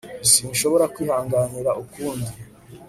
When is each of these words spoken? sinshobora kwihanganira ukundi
sinshobora 0.29 0.85
kwihanganira 0.93 1.69
ukundi 1.83 2.31